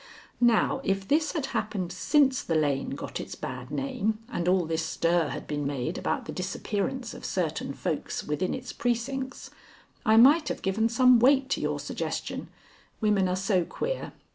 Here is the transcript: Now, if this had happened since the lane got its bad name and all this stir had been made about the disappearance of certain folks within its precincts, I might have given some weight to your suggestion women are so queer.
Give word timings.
Now, 0.39 0.81
if 0.83 1.07
this 1.07 1.33
had 1.33 1.45
happened 1.53 1.91
since 1.91 2.41
the 2.41 2.55
lane 2.55 2.95
got 2.95 3.19
its 3.19 3.35
bad 3.35 3.69
name 3.69 4.17
and 4.29 4.47
all 4.47 4.65
this 4.65 4.83
stir 4.83 5.27
had 5.27 5.45
been 5.45 5.67
made 5.67 5.95
about 5.99 6.25
the 6.25 6.31
disappearance 6.31 7.13
of 7.13 7.23
certain 7.23 7.71
folks 7.71 8.23
within 8.23 8.55
its 8.55 8.73
precincts, 8.73 9.51
I 10.03 10.17
might 10.17 10.47
have 10.49 10.63
given 10.63 10.89
some 10.89 11.19
weight 11.19 11.51
to 11.51 11.61
your 11.61 11.79
suggestion 11.79 12.47
women 12.99 13.29
are 13.29 13.35
so 13.35 13.63
queer. 13.63 14.13